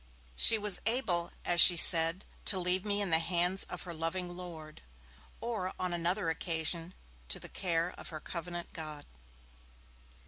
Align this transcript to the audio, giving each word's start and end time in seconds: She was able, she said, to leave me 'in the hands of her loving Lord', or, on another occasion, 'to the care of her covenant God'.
She 0.35 0.57
was 0.57 0.81
able, 0.87 1.31
she 1.57 1.77
said, 1.77 2.25
to 2.45 2.57
leave 2.57 2.83
me 2.85 3.01
'in 3.01 3.11
the 3.11 3.19
hands 3.19 3.65
of 3.65 3.83
her 3.83 3.93
loving 3.93 4.35
Lord', 4.35 4.81
or, 5.39 5.75
on 5.77 5.93
another 5.93 6.31
occasion, 6.31 6.95
'to 7.27 7.39
the 7.39 7.47
care 7.49 7.93
of 7.99 8.09
her 8.09 8.19
covenant 8.19 8.73
God'. 8.73 9.05